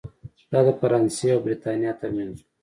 [0.51, 2.45] دا د فرانسې او برېټانیا ترمنځ و.